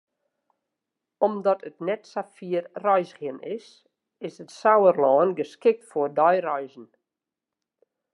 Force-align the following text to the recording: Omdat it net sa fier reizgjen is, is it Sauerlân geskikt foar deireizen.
Omdat 1.27 1.61
it 1.69 1.77
net 1.89 2.03
sa 2.11 2.23
fier 2.37 2.63
reizgjen 2.85 3.37
is, 3.57 3.67
is 4.29 4.35
it 4.45 4.55
Sauerlân 4.59 5.35
geskikt 5.41 5.83
foar 5.91 6.11
deireizen. 6.21 6.87